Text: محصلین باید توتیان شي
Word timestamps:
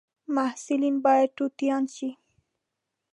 محصلین 0.35 0.95
باید 1.05 1.29
توتیان 1.37 1.83
شي 1.95 2.09